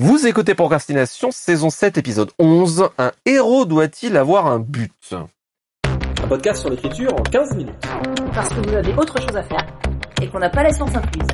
[0.00, 2.90] Vous écoutez Procrastination, saison 7, épisode 11.
[2.98, 4.92] Un héros doit-il avoir un but?
[5.12, 7.74] Un podcast sur l'écriture en 15 minutes.
[8.32, 9.66] Parce que vous avez autre chose à faire
[10.22, 11.26] et qu'on n'a pas la science incluse.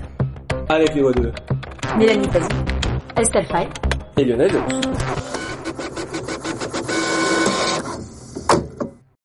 [0.71, 1.31] Avec les voix de
[1.99, 2.49] Mélanie Pazzi,
[3.19, 3.69] Estelle Fay
[4.17, 4.53] et Lionel.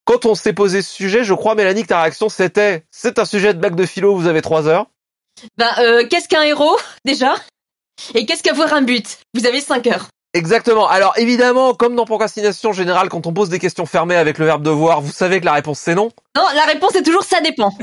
[0.04, 3.26] Quand on s'est posé ce sujet, je crois, Mélanie, que ta réaction c'était «C'est un
[3.26, 4.88] sujet de bac de philo, vous avez 3 heures».
[5.58, 7.36] Ben, euh, qu'est-ce qu'un héros, déjà?
[8.16, 9.20] Et qu'est-ce qu'avoir un but?
[9.34, 10.08] Vous avez 5 heures.
[10.34, 10.88] Exactement.
[10.88, 14.62] Alors évidemment, comme dans procrastination générale, quand on pose des questions fermées avec le verbe
[14.62, 16.12] devoir, vous savez que la réponse c'est non?
[16.36, 17.74] Non, la réponse est toujours ça dépend.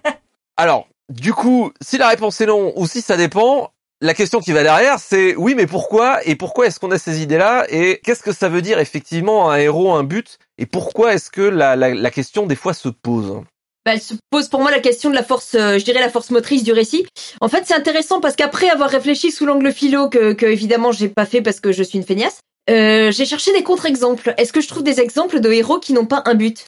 [0.56, 4.52] Alors, du coup, si la réponse est non ou si ça dépend, la question qui
[4.52, 6.26] va derrière, c'est oui, mais pourquoi?
[6.26, 7.66] Et pourquoi est-ce qu'on a ces idées-là?
[7.68, 10.38] Et qu'est-ce que ça veut dire effectivement un héros, un but?
[10.56, 13.42] Et pourquoi est-ce que la, la, la question des fois se pose?
[13.84, 16.10] Bah, elle se pose pour moi la question de la force, euh, je dirais la
[16.10, 17.06] force motrice du récit.
[17.40, 21.08] En fait, c'est intéressant parce qu'après avoir réfléchi sous l'angle philo que, que évidemment j'ai
[21.08, 24.34] pas fait parce que je suis une feignasse, euh, j'ai cherché des contre-exemples.
[24.36, 26.66] Est-ce que je trouve des exemples de héros qui n'ont pas un but?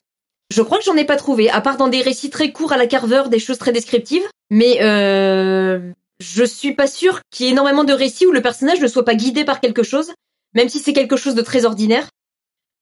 [0.50, 2.76] Je crois que j'en ai pas trouvé, à part dans des récits très courts à
[2.76, 4.24] la Carver, des choses très descriptives.
[4.50, 5.80] Mais euh,
[6.20, 9.04] je suis pas sûre qu'il y ait énormément de récits où le personnage ne soit
[9.04, 10.12] pas guidé par quelque chose,
[10.54, 12.08] même si c'est quelque chose de très ordinaire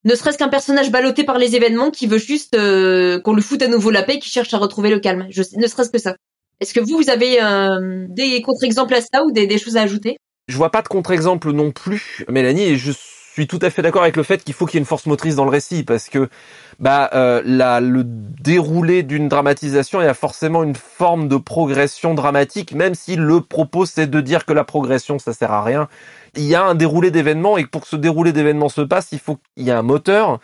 [0.04, 3.62] ne serait-ce qu'un personnage ballotté par les événements qui veut juste euh, qu'on lui foute
[3.62, 5.26] à nouveau la paix, qui cherche à retrouver le calme.
[5.56, 6.16] Ne serait-ce que ça.
[6.60, 9.82] Est-ce que vous, vous avez euh, des contre-exemples à ça ou des, des choses à
[9.82, 10.16] ajouter?
[10.48, 12.92] Je vois pas de contre-exemple non plus, Mélanie, et je
[13.32, 15.06] suis tout à fait d'accord avec le fait qu'il faut qu'il y ait une force
[15.06, 16.28] motrice dans le récit, parce que
[16.78, 17.42] bah euh,
[17.80, 23.16] le déroulé d'une dramatisation, il y a forcément une forme de progression dramatique, même si
[23.16, 25.88] le propos c'est de dire que la progression ça sert à rien
[26.36, 29.18] il y a un déroulé d'événements et pour que ce déroulé d'événements se passe, il
[29.18, 30.38] faut qu'il y ait un moteur.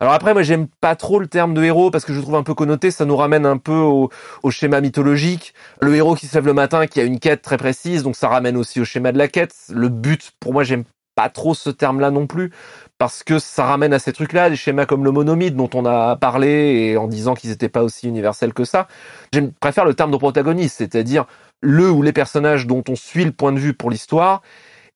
[0.00, 2.42] Alors après, moi, j'aime pas trop le terme de héros parce que je trouve un
[2.42, 2.90] peu connoté.
[2.90, 4.10] Ça nous ramène un peu au,
[4.50, 5.54] schéma mythologique.
[5.80, 8.28] Le héros qui se lève le matin, qui a une quête très précise, donc ça
[8.28, 9.54] ramène aussi au schéma de la quête.
[9.70, 12.52] Le but, pour moi, j'aime pas trop ce terme-là non plus
[12.98, 16.16] parce que ça ramène à ces trucs-là, des schémas comme le monomythe dont on a
[16.16, 18.88] parlé et en disant qu'ils n'étaient pas aussi universels que ça.
[19.32, 21.26] Je préfère le terme de protagoniste, c'est-à-dire
[21.60, 24.42] le ou les personnages dont on suit le point de vue pour l'histoire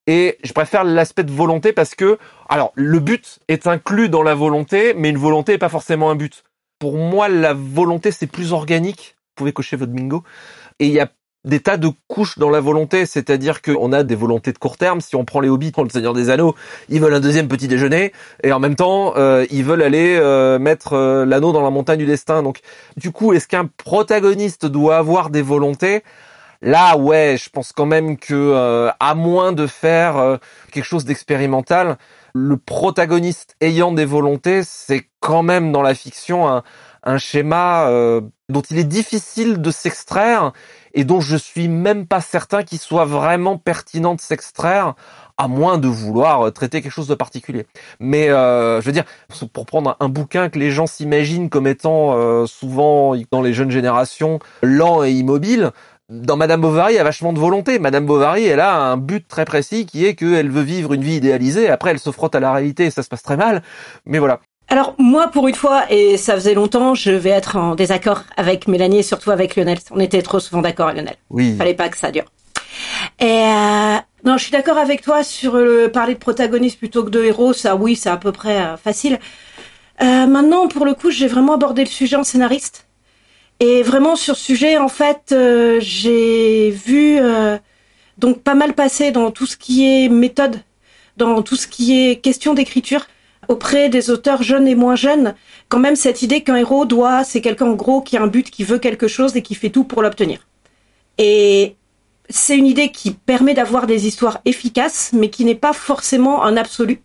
[0.07, 4.35] et je préfère l'aspect de volonté parce que, alors, le but est inclus dans la
[4.35, 6.45] volonté, mais une volonté n'est pas forcément un but.
[6.79, 9.17] Pour moi, la volonté, c'est plus organique.
[9.19, 10.23] Vous pouvez cocher votre bingo.
[10.79, 11.11] Et il y a
[11.45, 15.01] des tas de couches dans la volonté, c'est-à-dire qu'on a des volontés de court terme.
[15.01, 16.55] Si on prend les hobbits, le Seigneur des Anneaux,
[16.89, 18.13] ils veulent un deuxième petit déjeuner,
[18.43, 21.99] et en même temps, euh, ils veulent aller euh, mettre euh, l'anneau dans la montagne
[21.99, 22.43] du destin.
[22.43, 22.61] Donc,
[22.97, 26.03] du coup, est-ce qu'un protagoniste doit avoir des volontés?
[26.63, 30.37] Là, ouais, je pense quand même que, euh, à moins de faire euh,
[30.73, 31.99] quelque chose d'expérimental,
[32.33, 36.63] le protagoniste ayant des volontés, c'est quand même dans la fiction un,
[37.03, 37.89] un schéma
[38.49, 40.53] dont il est difficile de s'extraire
[40.95, 44.95] et dont je suis même pas certain qu'il soit vraiment pertinent de s'extraire
[45.37, 47.67] à moins de vouloir traiter quelque chose de particulier.
[48.01, 49.05] Mais je veux dire,
[49.53, 54.39] pour prendre un bouquin que les gens s'imaginent comme étant souvent dans les jeunes générations
[54.63, 55.73] lent et immobile,
[56.11, 57.79] dans Madame Bovary, il y a vachement de volonté.
[57.79, 61.17] Madame Bovary, elle a un but très précis qui est qu'elle veut vivre une vie
[61.17, 61.71] idéalisée.
[61.71, 63.63] Après, elle se frotte à la réalité et ça se passe très mal.
[64.05, 64.41] Mais voilà.
[64.69, 68.67] Alors moi, pour une fois, et ça faisait longtemps, je vais être en désaccord avec
[68.67, 69.79] Mélanie et surtout avec Lionel.
[69.91, 71.17] On était trop souvent d'accord, Lionel.
[71.31, 71.55] Oui.
[71.57, 72.25] Fallait pas que ça dure.
[73.21, 77.11] Et euh, non, je suis d'accord avec toi sur le parler de protagoniste plutôt que
[77.11, 77.53] de héros.
[77.53, 79.19] Ça, oui, c'est à peu près euh, facile.
[80.03, 82.87] Euh, maintenant, pour le coup, j'ai vraiment abordé le sujet en scénariste.
[83.61, 87.57] Et vraiment sur ce sujet, en fait, euh, j'ai vu euh,
[88.19, 90.61] donc pas mal passer dans tout ce qui est méthode,
[91.17, 93.07] dans tout ce qui est question d'écriture
[93.49, 95.35] auprès des auteurs jeunes et moins jeunes.
[95.69, 98.51] Quand même cette idée qu'un héros doit, c'est quelqu'un en gros qui a un but,
[98.51, 100.47] qui veut quelque chose et qui fait tout pour l'obtenir.
[101.19, 101.77] Et
[102.29, 106.57] c'est une idée qui permet d'avoir des histoires efficaces, mais qui n'est pas forcément un
[106.57, 107.01] absolu.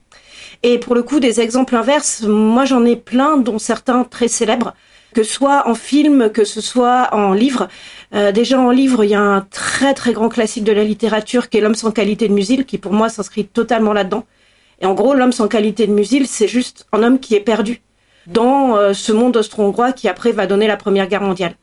[0.64, 4.74] Et pour le coup, des exemples inverses, moi j'en ai plein, dont certains très célèbres
[5.14, 7.68] que ce soit en film, que ce soit en livre.
[8.14, 11.50] Euh, déjà en livre, il y a un très très grand classique de la littérature
[11.50, 14.26] qui est L'homme sans qualité de musil, qui pour moi s'inscrit totalement là-dedans.
[14.82, 17.82] Et en gros, l'homme sans qualité de musil, c'est juste un homme qui est perdu
[18.28, 21.56] dans euh, ce monde austro-hongrois qui après va donner la Première Guerre mondiale.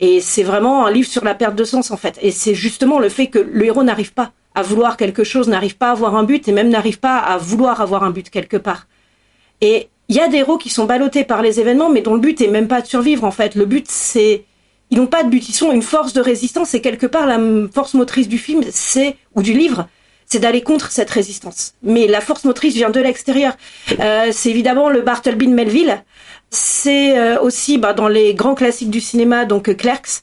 [0.00, 2.18] Et c'est vraiment un livre sur la perte de sens en fait.
[2.20, 5.76] Et c'est justement le fait que le héros n'arrive pas à vouloir quelque chose, n'arrive
[5.76, 8.56] pas à avoir un but et même n'arrive pas à vouloir avoir un but quelque
[8.56, 8.86] part.
[9.60, 12.20] Et il y a des héros qui sont ballottés par les événements, mais dont le
[12.20, 13.54] but est même pas de survivre, en fait.
[13.54, 14.44] Le but, c'est,
[14.90, 17.38] ils n'ont pas de but, ils sont une force de résistance, et quelque part, la
[17.72, 19.88] force motrice du film, c'est, ou du livre,
[20.26, 21.74] c'est d'aller contre cette résistance.
[21.82, 23.56] Mais la force motrice vient de l'extérieur.
[24.00, 26.02] Euh, c'est évidemment le Bartleby de Melville.
[26.50, 30.22] C'est euh, aussi, bah, dans les grands classiques du cinéma, donc Clerks,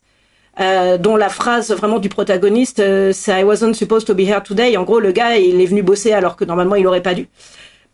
[0.59, 4.44] euh, dont la phrase vraiment du protagoniste, euh, c'est I wasn't supposed to be here
[4.44, 4.75] today.
[4.75, 7.30] En gros, le gars, il est venu bosser alors que normalement il aurait pas dû,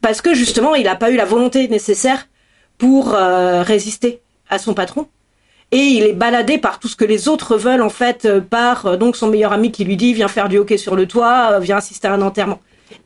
[0.02, 2.28] parce que justement, il n'a pas eu la volonté nécessaire
[2.78, 5.08] pour euh, résister à son patron.
[5.72, 8.86] Et il est baladé par tout ce que les autres veulent en fait, euh, par
[8.86, 11.50] euh, donc son meilleur ami qui lui dit viens faire du hockey sur le toit,
[11.54, 12.60] euh, viens assister à un enterrement.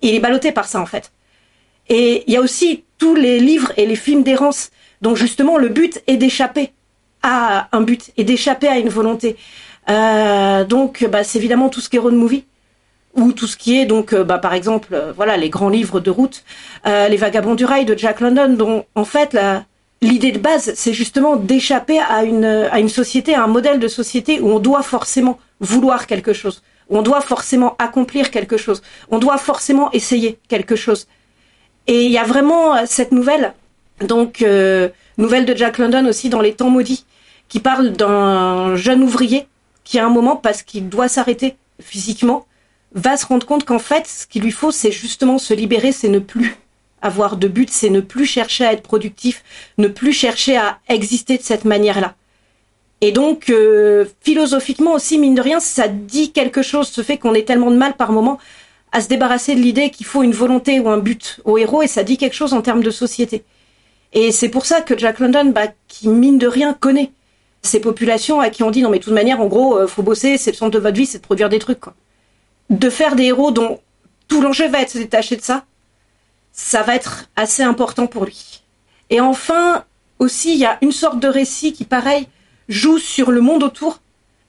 [0.04, 1.12] Il est ballotté par ça en fait.
[1.90, 4.70] Et il y a aussi tous les livres et les films d'errance
[5.02, 6.72] dont justement le but est d'échapper
[7.24, 9.38] à un but et d'échapper à une volonté.
[9.90, 12.46] Euh, donc bah, c'est évidemment tout ce qui est road movie
[13.16, 16.44] ou tout ce qui est donc bah, par exemple voilà les grands livres de route,
[16.86, 19.66] euh, les vagabonds du rail de Jack London dont en fait la
[20.02, 24.50] l'idée de base c'est justement d'échapper à une société à un modèle de société où
[24.50, 29.38] on doit forcément vouloir quelque chose, où on doit forcément accomplir quelque chose, on doit
[29.38, 31.08] forcément essayer quelque chose.
[31.88, 33.54] Et il y a vraiment euh, cette nouvelle
[34.02, 37.06] donc euh, nouvelle de Jack London aussi dans les temps maudits
[37.48, 39.48] qui parle d'un jeune ouvrier
[39.84, 42.46] qui à un moment parce qu'il doit s'arrêter physiquement
[42.94, 46.10] va se rendre compte qu'en fait, ce qu'il lui faut, c'est justement se libérer, c'est
[46.10, 46.56] ne plus
[47.02, 49.44] avoir de but, c'est ne plus chercher à être productif,
[49.78, 52.16] ne plus chercher à exister de cette manière-là.
[53.02, 57.34] Et donc, euh, philosophiquement aussi, mine de rien, ça dit quelque chose, ce fait qu'on
[57.34, 58.38] ait tellement de mal par moment
[58.92, 61.88] à se débarrasser de l'idée qu'il faut une volonté ou un but au héros, et
[61.88, 63.44] ça dit quelque chose en termes de société.
[64.14, 67.12] Et c'est pour ça que Jack London, bah, qui mine de rien connaît
[67.64, 70.04] ces populations à qui on dit non mais de toute manière, en gros, euh, faut
[70.04, 71.96] bosser, c'est le centre de votre vie, c'est de produire des trucs, quoi
[72.72, 73.80] de faire des héros dont
[74.28, 75.66] tout l'enjeu va être se détacher de ça,
[76.52, 78.64] ça va être assez important pour lui.
[79.10, 79.86] Et enfin,
[80.20, 82.28] aussi, il y a une sorte de récit qui, pareil,
[82.70, 84.02] joue sur le monde autour,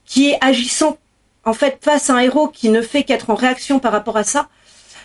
[0.05, 0.99] qui est agissant,
[1.45, 4.25] en fait, face à un héros qui ne fait qu'être en réaction par rapport à
[4.25, 4.49] ça.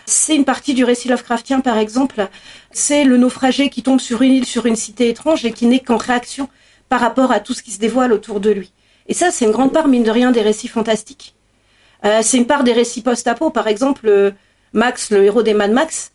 [0.06, 2.28] C'est une partie du récit Lovecraftien, par exemple.
[2.70, 5.80] C'est le naufragé qui tombe sur une île, sur une cité étrange et qui n'est
[5.80, 6.48] qu'en réaction
[6.88, 8.72] par rapport à tout ce qui se dévoile autour de lui.
[9.06, 11.34] Et ça, c'est une grande part, mine de rien, des récits fantastiques.
[12.04, 13.50] Euh, c'est une part des récits post-apo.
[13.50, 14.30] Par exemple, euh,
[14.72, 16.12] Max, le héros des Mad Max,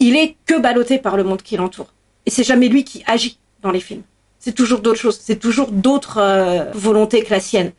[0.00, 1.92] il est que ballotté par le monde qui l'entoure.
[2.26, 4.02] Et c'est jamais lui qui agit dans les films.
[4.38, 5.20] C'est toujours d'autres choses.
[5.22, 7.72] C'est toujours d'autres euh, volontés que la sienne.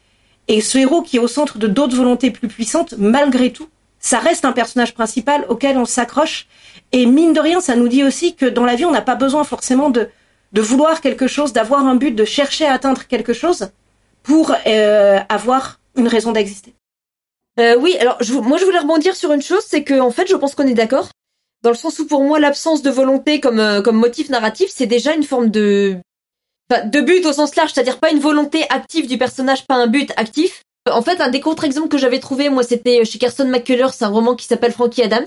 [0.48, 3.68] Et ce héros qui est au centre de d'autres volontés plus puissantes, malgré tout,
[4.00, 6.48] ça reste un personnage principal auquel on s'accroche.
[6.92, 9.16] Et mine de rien, ça nous dit aussi que dans la vie, on n'a pas
[9.16, 10.10] besoin forcément de,
[10.54, 13.70] de vouloir quelque chose, d'avoir un but, de chercher à atteindre quelque chose
[14.24, 16.74] pour euh, avoir une raison d'exister.
[17.60, 20.28] Euh, oui, alors je, moi je voulais rebondir sur une chose, c'est que en fait
[20.28, 21.10] je pense qu'on est d'accord,
[21.66, 24.86] dans le sens où pour moi l'absence de volonté comme euh, comme motif narratif, c'est
[24.86, 25.98] déjà une forme de
[26.70, 30.12] de but au sens large, c'est-à-dire pas une volonté active du personnage, pas un but
[30.16, 30.62] actif.
[30.92, 34.10] En fait, un des contre-exemples que j'avais trouvé, moi, c'était chez Kirsten McCullers, c'est un
[34.10, 35.26] roman qui s'appelle Frankie Adams,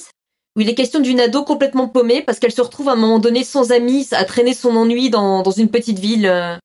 [0.57, 3.19] où il est question d'une ado complètement paumée parce qu'elle se retrouve à un moment
[3.19, 6.57] donné sans amis, à traîner son ennui dans, dans une petite ville euh,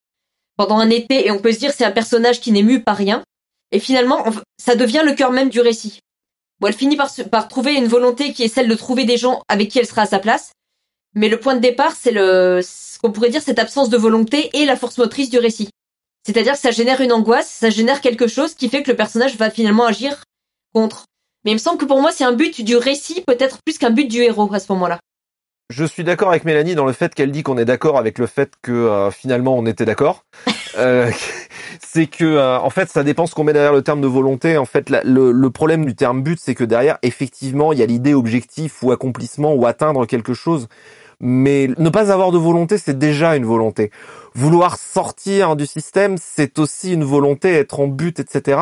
[0.56, 2.96] pendant un été, et on peut se dire c'est un personnage qui n'est mu par
[2.96, 3.24] rien.
[3.72, 4.24] Et finalement,
[4.56, 5.98] ça devient le cœur même du récit.
[6.60, 9.70] Bon, elle finit par, trouver une volonté qui est celle de trouver des gens avec
[9.70, 10.52] qui elle sera à sa place.
[11.14, 14.64] Mais le point de départ, c'est ce qu'on pourrait dire cette absence de volonté et
[14.64, 15.68] la force motrice du récit.
[16.26, 19.36] C'est-à-dire que ça génère une angoisse, ça génère quelque chose qui fait que le personnage
[19.36, 20.24] va finalement agir
[20.72, 21.04] contre.
[21.44, 23.90] Mais il me semble que pour moi, c'est un but du récit peut-être plus qu'un
[23.90, 24.98] but du héros à ce moment-là.
[25.70, 28.26] Je suis d'accord avec Mélanie dans le fait qu'elle dit qu'on est d'accord avec le
[28.26, 30.24] fait que euh, finalement on était d'accord.
[30.78, 31.10] Euh,
[31.80, 34.58] c'est que euh, en fait ça dépend ce qu'on met derrière le terme de volonté.
[34.58, 37.86] En fait, le, le, problème du terme but, c'est que derrière effectivement il y a
[37.86, 40.68] l'idée objectif ou accomplissement ou atteindre quelque chose.
[41.20, 43.90] Mais ne pas avoir de volonté, c'est déjà une volonté.
[44.34, 48.60] Vouloir sortir du système, c'est aussi une volonté, être en but, etc.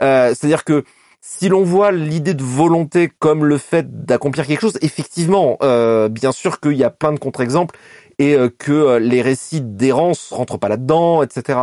[0.00, 0.84] Euh, C'est-à-dire que
[1.20, 6.32] si l'on voit l'idée de volonté comme le fait d'accomplir quelque chose, effectivement, euh, bien
[6.32, 7.78] sûr qu'il y a plein de contre-exemples
[8.22, 11.60] et euh, que euh, les récits d'errance rentrent pas là-dedans, etc.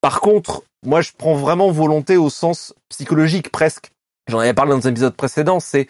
[0.00, 3.90] Par contre, moi je prends vraiment volonté au sens psychologique presque.
[4.28, 5.86] J'en avais parlé dans un épisode précédent, c'est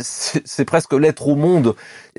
[0.00, 1.76] c'est presque l'être au monde.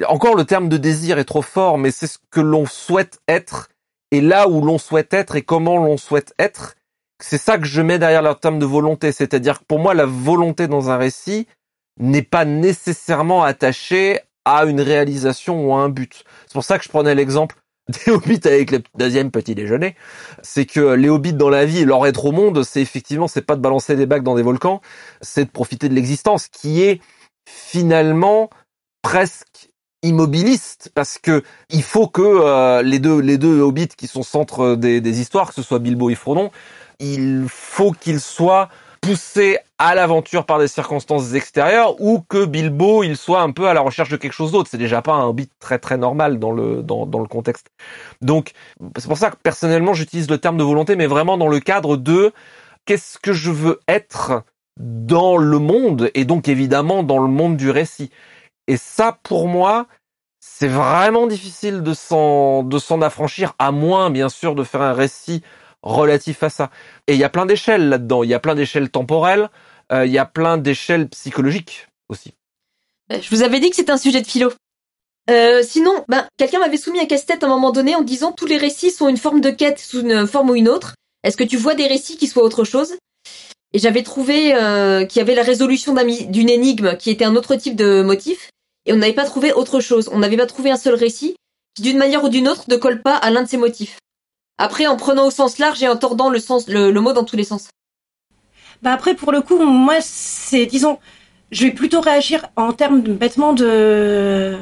[0.08, 3.70] Encore le terme de désir est trop fort, mais c'est ce que l'on souhaite être
[4.12, 6.76] et là où l'on souhaite être et comment l'on souhaite être
[7.20, 9.12] c'est ça que je mets derrière le terme de volonté.
[9.12, 11.48] C'est-à-dire que pour moi, la volonté dans un récit
[12.00, 16.24] n'est pas nécessairement attachée à une réalisation ou à un but.
[16.46, 17.58] C'est pour ça que je prenais l'exemple
[18.06, 19.96] des hobbits avec le deuxième petit déjeuner.
[20.42, 23.56] C'est que les hobbits dans la vie, leur être au monde, c'est effectivement, c'est pas
[23.56, 24.82] de balancer des bacs dans des volcans,
[25.22, 27.02] c'est de profiter de l'existence, qui est
[27.46, 28.50] finalement
[29.02, 29.70] presque
[30.04, 34.76] immobiliste parce que il faut que euh, les deux les deux hobbits qui sont centre
[34.76, 36.52] des, des histoires, que ce soit Bilbo et Frodon,
[37.00, 38.70] il faut qu'il soit
[39.02, 43.74] poussé à l'aventure par des circonstances extérieures ou que Bilbo il soit un peu à
[43.74, 44.70] la recherche de quelque chose d'autre.
[44.70, 47.68] C'est déjà pas un hobbit très très normal dans le dans, dans le contexte.
[48.22, 48.52] Donc
[48.98, 51.98] c'est pour ça que personnellement j'utilise le terme de volonté, mais vraiment dans le cadre
[51.98, 52.34] de
[52.86, 54.44] qu'est-ce que je veux être
[54.80, 58.12] dans le monde et donc évidemment dans le monde du récit.
[58.68, 59.88] Et ça, pour moi,
[60.40, 64.94] c'est vraiment difficile de s'en de s'en affranchir, à moins bien sûr de faire un
[64.94, 65.44] récit
[65.88, 66.70] relatif à ça.
[67.08, 68.24] Et il y a plein d'échelles là-dedans.
[68.24, 69.50] Il y a plein d'échelles temporelles.
[69.92, 72.34] Euh, il y a plein d'échelles psychologiques aussi.
[73.12, 74.52] Euh, je vous avais dit que c'était un sujet de philo.
[75.30, 78.46] Euh, sinon, ben, quelqu'un m'avait soumis un casse-tête à un moment donné en disant tous
[78.46, 80.96] les récits sont une forme de quête sous une forme ou une autre.
[81.24, 82.96] Est-ce que tu vois des récits qui soient autre chose?
[83.74, 87.56] Et j'avais trouvé euh, qu'il y avait la résolution d'une énigme qui était un autre
[87.56, 88.50] type de motif,
[88.86, 90.10] et on n'avait pas trouvé autre chose.
[90.14, 91.36] On n'avait pas trouvé un seul récit
[91.76, 93.98] qui, d'une manière ou d'une autre, ne colle pas à l'un de ces motifs.
[94.58, 97.36] Après, en prenant au sens large et en tordant le sens, le, mot dans tous
[97.36, 97.70] les sens.
[98.82, 101.00] Bah après, pour le coup, moi, c'est, disons,
[101.52, 104.58] je vais plutôt réagir en termes bêtement de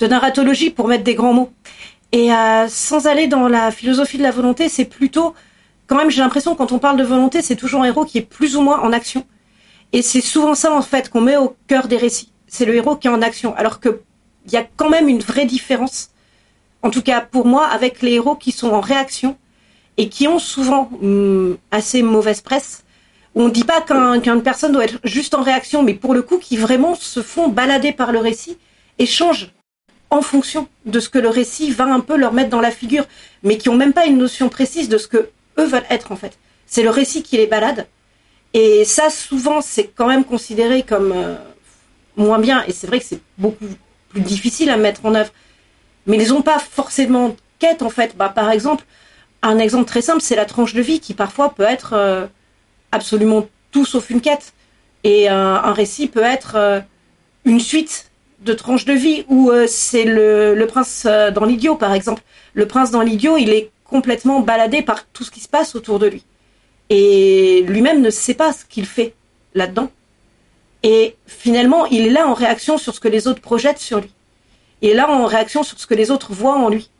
[0.00, 1.50] narratologie pour mettre des grands mots.
[2.12, 5.34] Et euh, sans aller dans la philosophie de la volonté, c'est plutôt,
[5.86, 8.22] quand même, j'ai l'impression quand on parle de volonté, c'est toujours un héros qui est
[8.22, 9.26] plus ou moins en action.
[9.92, 12.32] Et c'est souvent ça en fait qu'on met au cœur des récits.
[12.46, 14.00] C'est le héros qui est en action, alors que
[14.46, 16.10] il y a quand même une vraie différence,
[16.86, 19.36] en tout cas pour moi, avec les héros qui sont en réaction
[19.96, 22.84] et qui ont souvent hum, assez mauvaise presse.
[23.34, 26.38] On ne dit pas qu'une personne doit être juste en réaction, mais pour le coup,
[26.38, 28.56] qui vraiment se font balader par le récit
[28.98, 29.50] et changent
[30.10, 33.04] en fonction de ce que le récit va un peu leur mettre dans la figure,
[33.42, 35.28] mais qui ont même pas une notion précise de ce que
[35.58, 36.38] eux veulent être en fait.
[36.66, 37.86] C'est le récit qui les balade.
[38.54, 41.34] Et ça, souvent, c'est quand même considéré comme euh,
[42.16, 42.64] moins bien.
[42.68, 43.66] Et c'est vrai que c'est beaucoup
[44.10, 45.32] plus difficile à mettre en œuvre.
[46.06, 48.16] Mais ils n'ont pas forcément quête en fait.
[48.16, 48.84] Bah, par exemple,
[49.42, 52.26] un exemple très simple, c'est la tranche de vie qui parfois peut être euh,
[52.92, 54.52] absolument tout sauf une quête.
[55.04, 56.80] Et un récit peut être euh,
[57.44, 58.10] une suite
[58.40, 62.22] de tranches de vie où euh, c'est le, prince euh, dans l'idiot, par exemple.
[62.54, 65.98] Le prince dans l'idiot, il est complètement baladé par tout ce qui se passe autour
[65.98, 66.24] de lui.
[66.90, 69.14] Et lui-même ne sait pas ce qu'il fait
[69.54, 69.90] là-dedans.
[70.82, 74.12] Et finalement, il est là en réaction sur ce que les autres projettent sur lui.
[74.82, 76.90] Est là en réaction sur ce que les autres voient en lui.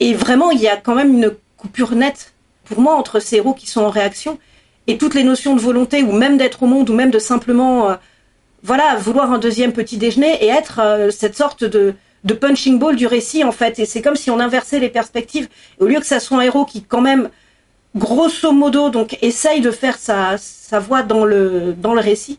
[0.00, 3.54] Et vraiment, il y a quand même une coupure nette, pour moi, entre ces héros
[3.54, 4.38] qui sont en réaction
[4.86, 7.90] et toutes les notions de volonté, ou même d'être au monde, ou même de simplement
[7.90, 7.94] euh,
[8.62, 12.96] voilà, vouloir un deuxième petit déjeuner et être euh, cette sorte de, de punching ball
[12.96, 13.78] du récit en fait.
[13.78, 15.48] Et c'est comme si on inversait les perspectives.
[15.78, 17.30] au lieu que ça soit un héros qui quand même,
[17.96, 22.38] grosso modo, donc essaye de faire sa, sa voix dans le, dans le récit,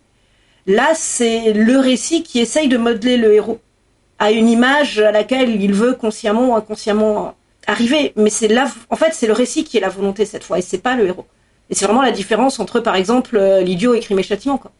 [0.68, 3.60] là c'est le récit qui essaye de modeler le héros
[4.20, 7.36] à une image à laquelle il veut consciemment ou inconsciemment
[7.68, 8.14] arriver.
[8.16, 10.62] Mais c'est là, en fait, c'est le récit qui est la volonté cette fois et
[10.62, 11.26] c'est pas le héros.
[11.70, 14.72] Et c'est vraiment la différence entre, par exemple, euh, l'idiot et crime et châtiment, quoi.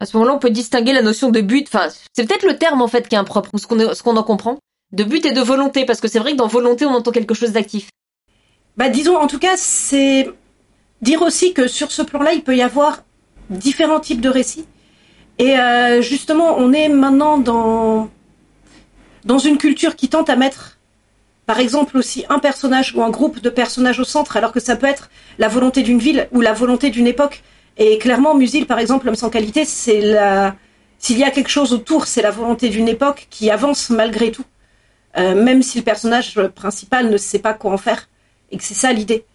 [0.00, 1.68] À ce moment-là, on peut distinguer la notion de but.
[1.68, 4.22] Enfin, c'est peut-être le terme en fait qui est impropre ou ce qu'on qu'on en
[4.22, 4.58] comprend.
[4.92, 7.34] De but et de volonté, parce que c'est vrai que dans volonté, on entend quelque
[7.34, 7.88] chose d'actif.
[8.76, 10.28] Bah, disons, en tout cas, c'est
[11.00, 13.02] dire aussi que sur ce plan-là, il peut y avoir
[13.50, 14.66] différents types de récits.
[15.38, 18.08] Et euh, justement, on est maintenant dans
[19.24, 20.78] dans une culture qui tente à mettre,
[21.46, 24.76] par exemple, aussi un personnage ou un groupe de personnages au centre, alors que ça
[24.76, 27.42] peut être la volonté d'une ville ou la volonté d'une époque.
[27.76, 30.54] Et clairement, Musil, par exemple, l'homme sans qualité, c'est la,
[31.04, 34.46] s'il y a quelque chose autour, c'est la volonté d'une époque qui avance malgré tout,
[35.18, 38.08] euh, même si le personnage principal ne sait pas quoi en faire,
[38.50, 39.26] et que c'est ça l'idée.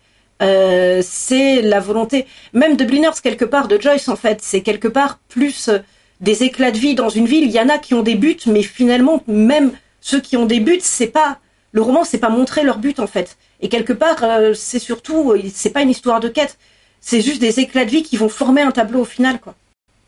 [0.41, 4.87] Euh, c'est la volonté, même de Bliners quelque part, de Joyce en fait, c'est quelque
[4.87, 5.79] part plus euh,
[6.19, 7.43] des éclats de vie dans une ville.
[7.43, 9.71] Il y en a qui ont des buts, mais finalement, même
[10.01, 11.39] ceux qui ont des buts, c'est pas
[11.71, 13.37] le roman, c'est pas montrer leur but en fait.
[13.61, 16.57] Et quelque part, euh, c'est surtout, c'est pas une histoire de quête,
[17.01, 19.55] c'est juste des éclats de vie qui vont former un tableau au final, quoi.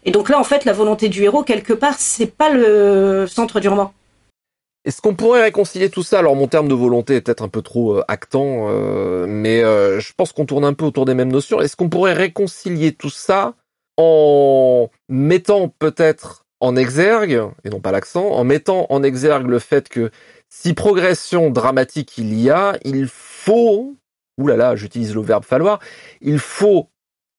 [0.03, 3.59] Et donc là, en fait, la volonté du héros, quelque part, c'est pas le centre
[3.59, 3.93] du roman.
[4.83, 6.19] Est-ce qu'on pourrait réconcilier tout ça?
[6.19, 9.99] Alors mon terme de volonté est peut-être un peu trop euh, actant, euh, mais euh,
[9.99, 11.61] je pense qu'on tourne un peu autour des mêmes notions.
[11.61, 13.53] Est-ce qu'on pourrait réconcilier tout ça
[14.01, 19.89] en mettant peut-être en exergue, et non pas l'accent, en mettant en exergue le fait
[19.89, 20.11] que
[20.49, 23.95] si progression dramatique il y a, il faut
[24.47, 25.79] là là, j'utilise le verbe falloir,
[26.21, 26.89] il faut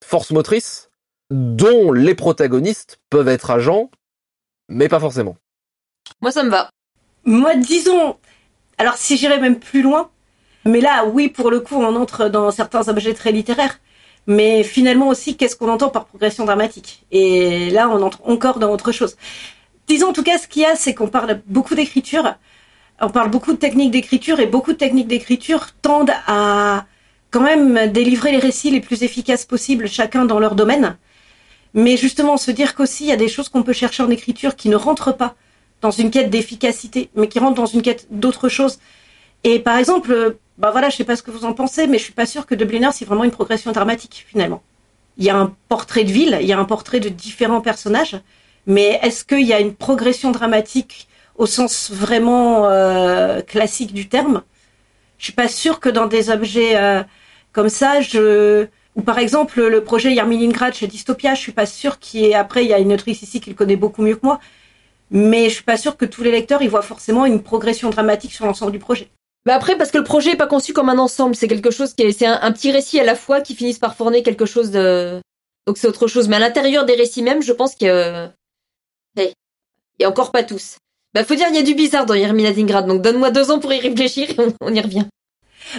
[0.03, 0.89] force motrice
[1.29, 3.89] dont les protagonistes peuvent être agents,
[4.69, 5.37] mais pas forcément.
[6.21, 6.69] Moi, ça me va.
[7.25, 8.17] Moi, disons,
[8.77, 10.11] alors si j'irais même plus loin,
[10.65, 13.79] mais là, oui, pour le coup, on entre dans certains objets très littéraires,
[14.27, 17.05] mais finalement aussi, qu'est-ce qu'on entend par progression dramatique?
[17.11, 19.17] Et là, on entre encore dans autre chose.
[19.87, 22.35] Disons, en tout cas, ce qu'il y a, c'est qu'on parle beaucoup d'écriture,
[23.01, 26.85] on parle beaucoup de techniques d'écriture, et beaucoup de techniques d'écriture tendent à
[27.31, 30.97] quand même délivrer les récits les plus efficaces possibles, chacun dans leur domaine.
[31.73, 34.55] Mais justement, se dire qu'aussi, il y a des choses qu'on peut chercher en écriture
[34.55, 35.35] qui ne rentrent pas
[35.81, 38.79] dans une quête d'efficacité, mais qui rentrent dans une quête d'autre chose.
[39.43, 42.03] Et par exemple, bah voilà, je sais pas ce que vous en pensez, mais je
[42.03, 44.61] suis pas sûre que Dubliners c'est vraiment une progression dramatique, finalement.
[45.17, 48.19] il y a un portrait de ville, il y a un portrait de différents personnages,
[48.67, 54.43] mais est-ce qu'il y a une progression dramatique au sens vraiment euh, classique du terme?
[55.17, 57.03] Je suis pas sûre que dans des objets euh,
[57.51, 61.99] comme ça, je ou par exemple le projet Yarmilingrad chez Dystopia, je suis pas sûre
[61.99, 64.25] qu'il y après il y a une autrice ici qui le connaît beaucoup mieux que
[64.25, 64.39] moi,
[65.11, 68.33] mais je suis pas sûre que tous les lecteurs y voient forcément une progression dramatique
[68.33, 69.09] sur l'ensemble du projet.
[69.45, 71.93] Bah après, parce que le projet est pas conçu comme un ensemble, c'est quelque chose
[71.93, 74.71] qui est, c'est un, petit récit à la fois qui finissent par fournir quelque chose
[74.71, 75.21] de,
[75.67, 76.29] donc c'est autre chose.
[76.29, 78.31] Mais à l'intérieur des récits même, je pense qu'il y a,
[79.17, 79.31] il
[79.99, 80.77] y a encore pas tous.
[81.13, 83.59] Bah faut dire, il y a du bizarre dans Yermina Dingrad, donc donne-moi deux ans
[83.59, 85.05] pour y réfléchir et on, y revient.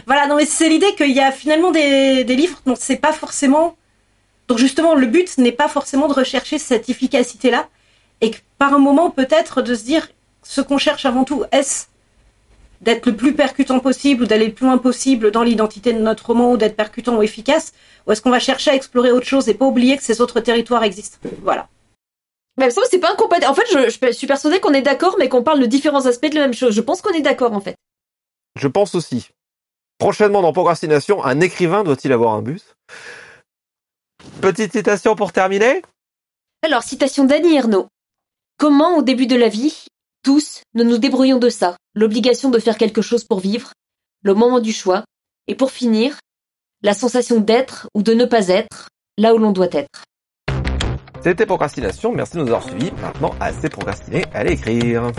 [0.07, 3.13] Voilà, non mais c'est l'idée qu'il y a finalement des, des livres dont c'est pas
[3.13, 3.77] forcément,
[4.47, 7.69] donc justement le but n'est pas forcément de rechercher cette efficacité-là,
[8.21, 10.09] et que par un moment peut-être de se dire
[10.43, 11.87] ce qu'on cherche avant tout, est-ce
[12.85, 16.27] d'être le plus percutant possible ou d'aller le plus loin possible dans l'identité de notre
[16.27, 17.73] roman ou d'être percutant ou efficace
[18.07, 20.41] Ou est-ce qu'on va chercher à explorer autre chose et pas oublier que ces autres
[20.41, 21.19] territoires existent?
[21.43, 21.69] Voilà.
[22.59, 23.51] Mais ça, c'est pas incompatible.
[23.51, 26.31] En fait, je, je suis persuadée qu'on est d'accord, mais qu'on parle de différents aspects
[26.31, 26.75] de la même chose.
[26.75, 27.75] Je pense qu'on est d'accord, en fait.
[28.57, 29.31] Je pense aussi.
[29.99, 32.75] Prochainement dans Procrastination, un écrivain doit-il avoir un bus?
[34.41, 35.83] Petite citation pour terminer
[36.63, 37.89] Alors, citation d'Annie Ernaux.
[38.59, 39.87] Comment, au début de la vie,
[40.25, 43.73] tous, nous nous débrouillons de ça, l'obligation de faire quelque chose pour vivre,
[44.23, 45.05] le moment du choix,
[45.47, 46.19] et pour finir,
[46.83, 48.89] la sensation d'être ou de ne pas être
[49.19, 50.05] là où l'on doit être.
[51.23, 52.91] C'était Procrastination, merci de nous avoir suivis.
[53.01, 55.13] Maintenant, assez procrastiné, allez écrire.